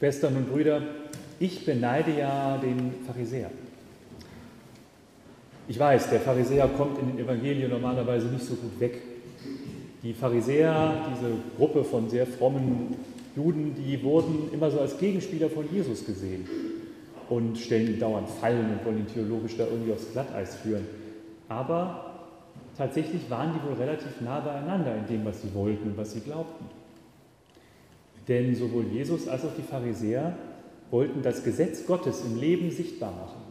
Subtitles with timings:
[0.00, 0.80] Schwestern und Brüder,
[1.38, 3.50] ich beneide ja den Pharisäer.
[5.68, 9.02] Ich weiß, der Pharisäer kommt in den Evangelien normalerweise nicht so gut weg.
[10.02, 12.96] Die Pharisäer, diese Gruppe von sehr frommen
[13.36, 16.48] Juden, die wurden immer so als Gegenspieler von Jesus gesehen
[17.28, 20.86] und stellen ihm dauernd Fallen und wollen ihn theologisch da irgendwie aufs Glatteis führen.
[21.50, 22.22] Aber
[22.78, 26.20] tatsächlich waren die wohl relativ nah beieinander in dem, was sie wollten und was sie
[26.20, 26.79] glaubten.
[28.28, 30.36] Denn sowohl Jesus als auch die Pharisäer
[30.90, 33.42] wollten das Gesetz Gottes im Leben sichtbar machen.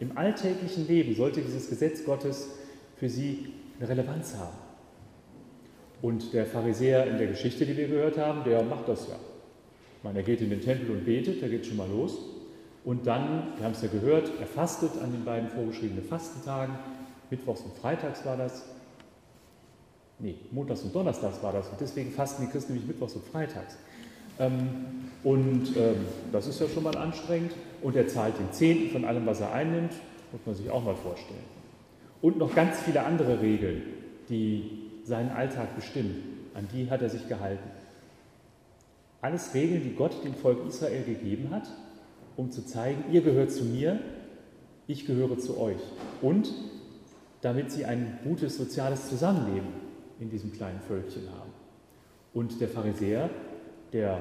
[0.00, 2.50] Im alltäglichen Leben sollte dieses Gesetz Gottes
[2.96, 3.46] für sie
[3.78, 4.56] eine Relevanz haben.
[6.02, 9.14] Und der Pharisäer in der Geschichte, die wir gehört haben, der macht das ja.
[9.96, 12.18] Ich meine, er geht in den Tempel und betet, da geht schon mal los.
[12.84, 16.74] Und dann, wir haben es ja gehört, er fastet an den beiden vorgeschriebenen Fastentagen.
[17.30, 18.73] Mittwochs und Freitags war das.
[20.24, 21.68] Nee, Montags und Donnerstags war das.
[21.68, 23.76] Und deswegen fasten die Christen nämlich Mittwochs und Freitags.
[24.38, 25.96] Ähm, und ähm,
[26.32, 27.52] das ist ja schon mal anstrengend.
[27.82, 29.92] Und er zahlt den Zehnten von allem, was er einnimmt.
[30.32, 31.44] Muss man sich auch mal vorstellen.
[32.22, 33.82] Und noch ganz viele andere Regeln,
[34.30, 36.48] die seinen Alltag bestimmen.
[36.54, 37.68] An die hat er sich gehalten.
[39.20, 41.68] Alles Regeln, die Gott dem Volk Israel gegeben hat,
[42.38, 44.00] um zu zeigen, ihr gehört zu mir,
[44.86, 45.82] ich gehöre zu euch.
[46.22, 46.50] Und
[47.42, 49.83] damit sie ein gutes soziales Zusammenleben
[50.24, 51.52] in diesem kleinen Völkchen haben.
[52.32, 53.30] Und der Pharisäer
[53.94, 54.20] der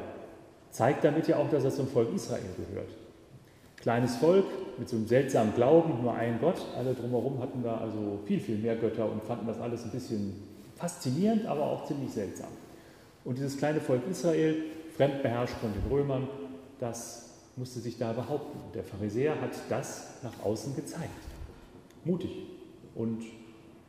[0.70, 2.90] zeigt damit ja auch, dass er zum Volk Israel gehört.
[3.78, 4.46] Kleines Volk
[4.78, 6.62] mit so einem seltsamen Glauben, nur ein Gott.
[6.78, 10.36] Alle drumherum hatten da also viel, viel mehr Götter und fanden das alles ein bisschen
[10.76, 12.50] faszinierend, aber auch ziemlich seltsam.
[13.26, 14.56] Und dieses kleine Volk Israel,
[14.96, 16.28] fremd beherrscht von den Römern,
[16.80, 18.60] das musste sich da behaupten.
[18.74, 21.10] Der Pharisäer hat das nach außen gezeigt.
[22.06, 22.32] Mutig
[22.96, 23.24] und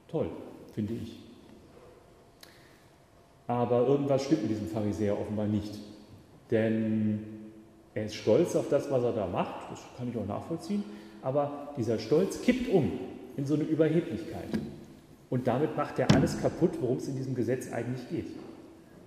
[0.08, 0.30] toll,
[0.74, 1.23] finde ich.
[3.46, 5.78] Aber irgendwas stimmt mit diesem Pharisäer offenbar nicht.
[6.50, 7.24] Denn
[7.94, 10.82] er ist stolz auf das, was er da macht, das kann ich auch nachvollziehen,
[11.22, 12.92] aber dieser Stolz kippt um
[13.36, 14.48] in so eine Überheblichkeit.
[15.30, 18.26] Und damit macht er alles kaputt, worum es in diesem Gesetz eigentlich geht.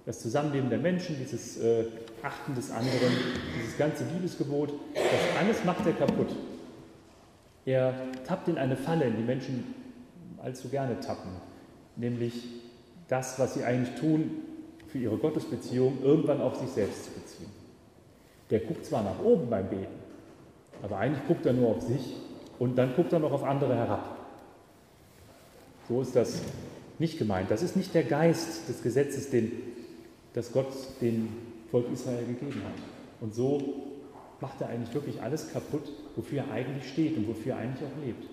[0.06, 1.85] Das Zusammenleben der Menschen, dieses äh,
[2.23, 3.13] Achten des anderen,
[3.59, 6.35] dieses ganze Liebesgebot, das alles macht er kaputt.
[7.66, 7.94] Er
[8.25, 9.75] tappt in eine Falle, in die Menschen
[10.41, 11.31] allzu gerne tappen,
[11.97, 12.44] nämlich
[13.07, 14.31] das, was sie eigentlich tun,
[14.88, 17.51] für ihre Gottesbeziehung irgendwann auf sich selbst zu beziehen.
[18.50, 19.95] Der guckt zwar nach oben beim Beten,
[20.81, 22.16] aber eigentlich guckt er nur auf sich
[22.59, 24.18] und dann guckt er noch auf andere herab.
[25.88, 26.41] So ist das
[27.00, 27.51] nicht gemeint.
[27.51, 29.51] Das ist nicht der Geist des Gesetzes, den
[30.34, 30.68] das Gott
[31.01, 31.29] dem
[31.72, 32.74] Volk Israel gegeben hat.
[33.22, 33.62] Und so
[34.39, 38.06] macht er eigentlich wirklich alles kaputt, wofür er eigentlich steht und wofür er eigentlich auch
[38.06, 38.25] lebt.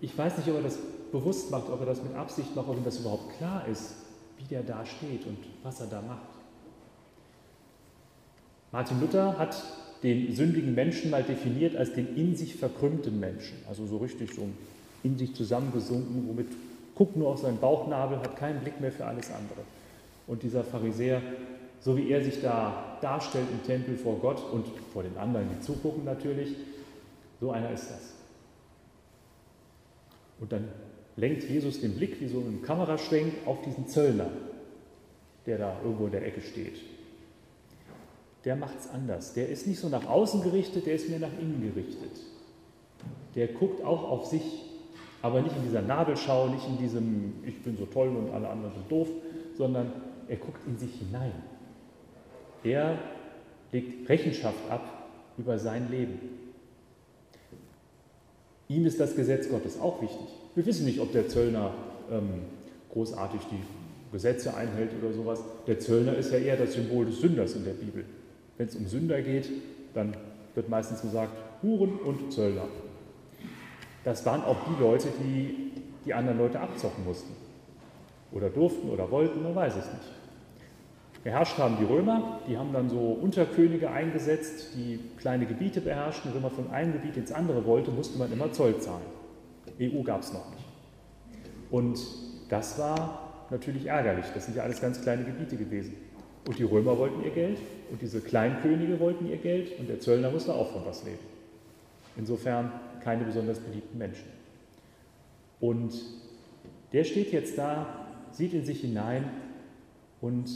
[0.00, 0.78] Ich weiß nicht, ob er das
[1.12, 3.94] bewusst macht, ob er das mit Absicht macht, ob ihm das überhaupt klar ist,
[4.38, 6.28] wie der da steht und was er da macht.
[8.72, 9.62] Martin Luther hat
[10.02, 14.48] den sündigen Menschen mal definiert als den in sich verkrümmten Menschen, also so richtig so
[15.02, 16.48] in sich zusammengesunken, womit
[16.94, 19.60] guckt nur auf seinen Bauchnabel, hat keinen Blick mehr für alles andere.
[20.26, 21.22] Und dieser Pharisäer,
[21.80, 25.60] so wie er sich da darstellt im Tempel vor Gott und vor den anderen, die
[25.60, 26.54] zugucken natürlich,
[27.40, 28.14] so einer ist das.
[30.40, 30.68] Und dann
[31.16, 34.30] lenkt Jesus den Blick wie so ein Kameraschwenk auf diesen Zöllner,
[35.46, 36.80] der da irgendwo in der Ecke steht.
[38.44, 39.34] Der macht es anders.
[39.34, 42.20] Der ist nicht so nach außen gerichtet, der ist mehr nach innen gerichtet.
[43.34, 44.64] Der guckt auch auf sich,
[45.22, 48.74] aber nicht in dieser Nabelschau, nicht in diesem Ich bin so toll und alle anderen
[48.74, 49.08] sind doof,
[49.56, 49.92] sondern
[50.28, 51.32] er guckt in sich hinein.
[52.64, 52.98] Er
[53.72, 56.18] legt Rechenschaft ab über sein Leben.
[58.70, 60.28] Ihm ist das Gesetz Gottes auch wichtig.
[60.54, 61.74] Wir wissen nicht, ob der Zöllner
[62.08, 62.42] ähm,
[62.92, 63.60] großartig die
[64.12, 65.42] Gesetze einhält oder sowas.
[65.66, 68.04] Der Zöllner ist ja eher das Symbol des Sünders in der Bibel.
[68.56, 69.50] Wenn es um Sünder geht,
[69.92, 70.14] dann
[70.54, 71.32] wird meistens gesagt
[71.64, 72.68] Huren und Zöllner.
[74.04, 75.72] Das waren auch die Leute, die
[76.06, 77.34] die anderen Leute abzocken mussten.
[78.30, 80.19] Oder durften oder wollten, man weiß es nicht.
[81.22, 86.32] Beherrscht haben die Römer, die haben dann so Unterkönige eingesetzt, die kleine Gebiete beherrschten.
[86.34, 89.04] wenn man von einem Gebiet ins andere wollte, musste man immer Zoll zahlen.
[89.78, 90.64] EU gab es noch nicht.
[91.70, 92.00] Und
[92.48, 94.24] das war natürlich ärgerlich.
[94.34, 95.94] Das sind ja alles ganz kleine Gebiete gewesen.
[96.46, 97.58] Und die Römer wollten ihr Geld
[97.90, 101.18] und diese Kleinkönige wollten ihr Geld und der Zöllner musste auch von was leben.
[102.16, 102.72] Insofern
[103.04, 104.26] keine besonders beliebten Menschen.
[105.60, 105.94] Und
[106.92, 109.24] der steht jetzt da, sieht in sich hinein
[110.20, 110.50] und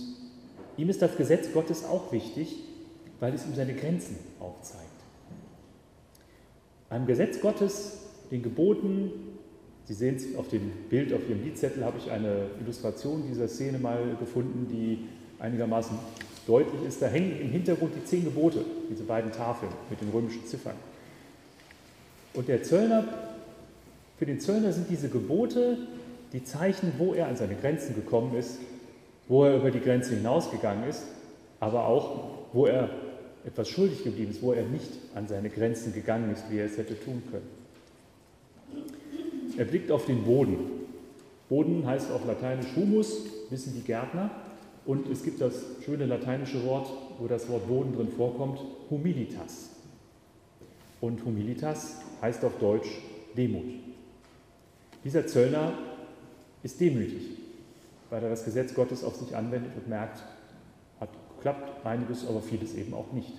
[0.76, 2.56] ihm ist das Gesetz Gottes auch wichtig,
[3.21, 4.85] weil es ihm seine Grenzen aufzeigt.
[6.88, 7.99] Beim Gesetz Gottes
[8.31, 9.11] den Geboten.
[9.85, 13.79] Sie sehen es auf dem Bild, auf Ihrem Liedzettel habe ich eine Illustration dieser Szene
[13.79, 15.06] mal gefunden, die
[15.38, 15.97] einigermaßen
[16.47, 20.44] deutlich ist, da hängen im Hintergrund die zehn Gebote, diese beiden Tafeln mit den römischen
[20.47, 20.77] Ziffern.
[22.35, 23.05] Und der Zöllner,
[24.19, 25.79] für den Zöllner sind diese Gebote
[26.32, 28.59] die Zeichen, wo er an seine Grenzen gekommen ist,
[29.29, 31.05] wo er über die Grenze hinausgegangen ist,
[31.61, 32.21] aber auch,
[32.53, 32.91] wo er
[33.44, 36.76] etwas schuldig geblieben ist, wo er nicht an seine Grenzen gegangen ist, wie er es
[36.76, 37.49] hätte tun können.
[39.56, 40.59] Er blickt auf den Boden.
[41.49, 44.31] Boden heißt auf Lateinisch Humus, wissen die Gärtner.
[44.87, 45.55] Und es gibt das
[45.85, 48.59] schöne lateinische Wort, wo das Wort Boden drin vorkommt,
[48.91, 49.70] humilitas.
[51.00, 52.88] Und humilitas heißt auf Deutsch
[53.37, 53.65] Demut.
[55.05, 55.73] Dieser Zöllner
[56.62, 57.44] ist demütig,
[58.11, 60.23] weil er das Gesetz Gottes auf sich anwendet und merkt,
[61.01, 61.09] hat
[61.41, 63.33] klappt einiges, aber vieles eben auch nicht.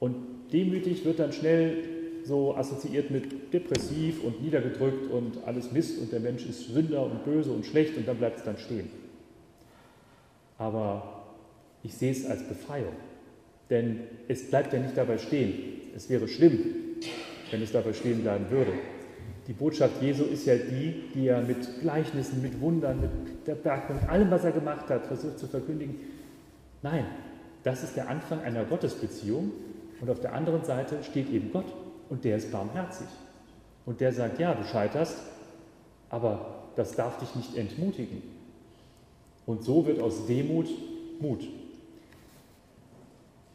[0.00, 0.16] Und
[0.52, 1.84] demütig wird dann schnell
[2.24, 7.24] so assoziiert mit depressiv und niedergedrückt und alles Mist und der Mensch ist Sünder und
[7.24, 8.90] böse und schlecht und dann bleibt es dann stehen.
[10.58, 11.22] Aber
[11.82, 12.94] ich sehe es als Befreiung,
[13.70, 15.54] denn es bleibt ja nicht dabei stehen.
[15.94, 16.58] Es wäre schlimm,
[17.50, 18.72] wenn es dabei stehen bleiben würde.
[19.46, 23.88] Die Botschaft Jesu ist ja die, die er mit Gleichnissen, mit Wundern, mit der Berg,
[23.90, 25.96] mit allem, was er gemacht hat, versucht zu verkündigen.
[26.82, 27.04] Nein,
[27.62, 29.52] das ist der Anfang einer Gottesbeziehung
[30.00, 31.72] und auf der anderen Seite steht eben Gott
[32.08, 33.06] und der ist barmherzig.
[33.84, 35.18] Und der sagt, ja, du scheiterst,
[36.10, 38.22] aber das darf dich nicht entmutigen.
[39.46, 40.68] Und so wird aus Demut
[41.20, 41.48] Mut.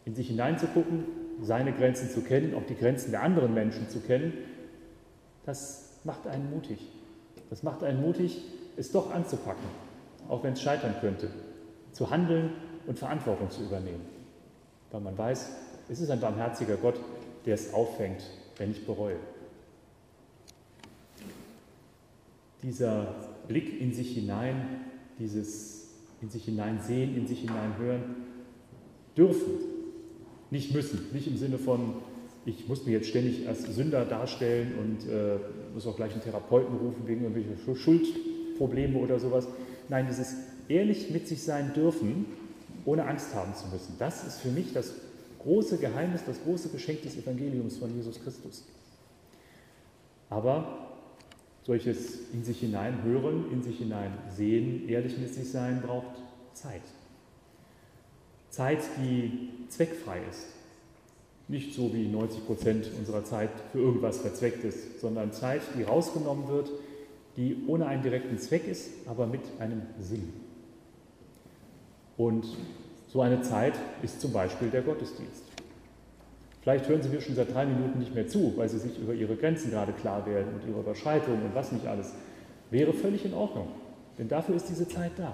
[0.05, 1.03] In sich hineinzugucken,
[1.41, 4.33] seine Grenzen zu kennen, auch die Grenzen der anderen Menschen zu kennen,
[5.45, 6.79] das macht einen mutig.
[7.49, 8.41] Das macht einen mutig,
[8.77, 9.67] es doch anzupacken,
[10.29, 11.29] auch wenn es scheitern könnte,
[11.91, 12.51] zu handeln
[12.87, 14.05] und Verantwortung zu übernehmen.
[14.91, 15.49] Weil man weiß,
[15.89, 16.99] es ist ein barmherziger Gott,
[17.45, 18.23] der es auffängt
[18.61, 19.17] wenn ich bereue.
[22.61, 23.15] Dieser
[23.47, 24.85] Blick in sich hinein,
[25.17, 25.89] dieses
[26.21, 28.03] in sich hinein sehen, in sich hinein hören,
[29.17, 29.53] dürfen,
[30.51, 31.95] nicht müssen, nicht im Sinne von,
[32.45, 35.37] ich muss mir jetzt ständig als Sünder darstellen und äh,
[35.73, 39.47] muss auch gleich einen Therapeuten rufen wegen irgendwelcher Schuldprobleme oder sowas.
[39.89, 40.35] Nein, dieses
[40.67, 42.25] ehrlich mit sich sein dürfen,
[42.85, 44.93] ohne Angst haben zu müssen, das ist für mich das
[45.43, 48.65] große Geheimnis, das große Geschenk des Evangeliums von Jesus Christus.
[50.29, 50.87] Aber
[51.63, 56.15] solches in sich hinein hören, in sich hinein sehen, ehrlich mit sich sein, braucht
[56.53, 56.81] Zeit.
[58.49, 60.47] Zeit, die zweckfrei ist.
[61.47, 66.47] Nicht so wie 90 Prozent unserer Zeit für irgendwas verzweckt ist, sondern Zeit, die rausgenommen
[66.47, 66.69] wird,
[67.37, 70.33] die ohne einen direkten Zweck ist, aber mit einem Sinn.
[72.17, 72.45] Und
[73.07, 73.73] so eine Zeit
[74.03, 75.43] ist zum Beispiel der Gottesdienst.
[76.61, 79.13] Vielleicht hören Sie mir schon seit drei Minuten nicht mehr zu, weil Sie sich über
[79.13, 82.13] Ihre Grenzen gerade klar werden und Ihre Überschreitungen und was nicht alles.
[82.69, 83.67] Wäre völlig in Ordnung,
[84.17, 85.33] denn dafür ist diese Zeit da.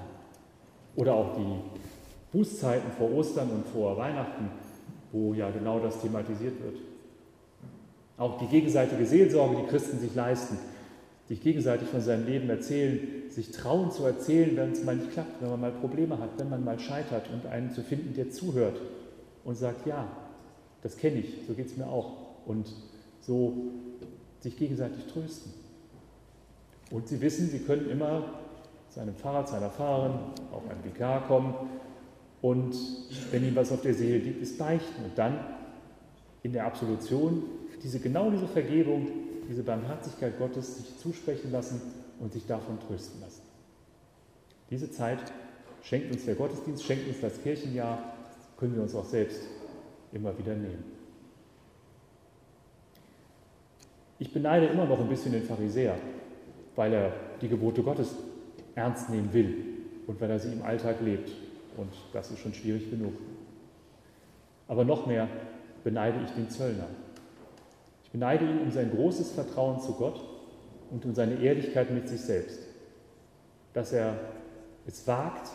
[0.95, 4.49] Oder auch die Bußzeiten vor Ostern und vor Weihnachten,
[5.11, 6.77] wo ja genau das thematisiert wird.
[8.17, 10.57] Auch die gegenseitige Seelsorge, die Christen sich leisten,
[11.27, 15.41] sich gegenseitig von seinem Leben erzählen, sich trauen zu erzählen, wenn es mal nicht klappt,
[15.41, 18.79] wenn man mal Probleme hat, wenn man mal scheitert und einen zu finden, der zuhört
[19.43, 20.07] und sagt, ja,
[20.81, 22.13] das kenne ich, so geht es mir auch.
[22.45, 22.73] Und
[23.21, 23.53] so
[24.39, 25.53] sich gegenseitig trösten.
[26.91, 28.23] Und sie wissen, sie können immer
[28.89, 30.17] zu einem Pfarrer, zu einer Pfarrerin,
[30.51, 31.53] auch einem Vikar kommen
[32.41, 32.75] und
[33.31, 35.39] wenn ihnen was auf der Seele liegt, ist beichten und dann
[36.43, 37.43] in der Absolution
[37.83, 39.07] diese, genau diese Vergebung
[39.47, 41.81] diese Barmherzigkeit Gottes sich zusprechen lassen
[42.19, 43.41] und sich davon trösten lassen.
[44.69, 45.19] Diese Zeit
[45.81, 48.13] schenkt uns der Gottesdienst, schenkt uns das Kirchenjahr,
[48.57, 49.41] können wir uns auch selbst
[50.11, 50.83] immer wieder nehmen.
[54.19, 55.95] Ich beneide immer noch ein bisschen den Pharisäer,
[56.75, 58.15] weil er die Gebote Gottes
[58.75, 59.55] ernst nehmen will
[60.07, 61.31] und weil er sie im Alltag lebt.
[61.77, 63.13] Und das ist schon schwierig genug.
[64.67, 65.27] Aber noch mehr
[65.83, 66.87] beneide ich den Zöllner,
[68.03, 70.19] ich beneide ihn um sein großes Vertrauen zu Gott
[70.91, 72.59] und um seine Ehrlichkeit mit sich selbst,
[73.73, 74.17] dass er
[74.85, 75.49] es wagt,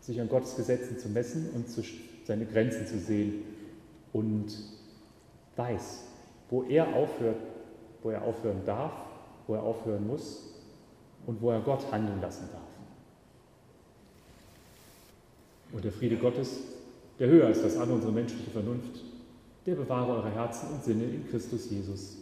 [0.00, 1.82] sich an Gottes Gesetzen zu messen und zu,
[2.24, 3.42] seine Grenzen zu sehen
[4.12, 4.46] und
[5.56, 6.04] weiß,
[6.50, 7.40] wo er aufhört,
[8.02, 8.92] wo er aufhören darf,
[9.46, 10.54] wo er aufhören muss
[11.26, 12.73] und wo er Gott handeln lassen darf.
[15.74, 16.60] Und der Friede Gottes,
[17.18, 19.02] der höher ist als alle unsere menschliche Vernunft,
[19.66, 22.18] der bewahre eure Herzen und Sinne in Christus Jesus.